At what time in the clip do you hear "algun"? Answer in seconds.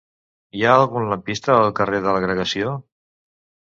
0.77-1.05